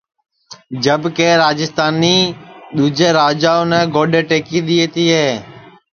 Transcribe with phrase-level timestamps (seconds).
[0.85, 2.17] جب کہ راجیستانی
[2.75, 5.25] دؔوجے راجاونے گودؔے ٹئکی دؔیئے تیے